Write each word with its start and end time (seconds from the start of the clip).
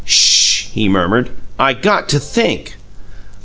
"SH!" 0.03 0.69
he 0.71 0.89
murmured. 0.89 1.29
"I 1.59 1.73
got 1.73 2.09
to 2.09 2.19
think." 2.19 2.75